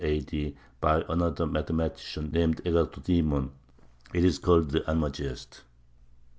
[0.81, 3.51] by another mathematician named Agathodæmon.
[4.15, 5.61] It is called the Almagest.